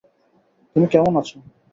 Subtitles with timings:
[0.75, 1.37] তুমি কেমন আছো?